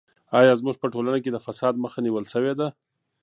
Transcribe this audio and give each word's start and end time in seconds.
ایا 0.39 0.53
زموږ 0.59 0.75
په 0.79 0.87
ټولنه 0.93 1.17
کې 1.23 1.29
د 1.33 1.37
فساد 1.45 1.73
مخه 1.83 1.99
نیول 2.05 2.25
سوې 2.33 2.53
ده؟ 2.59 2.67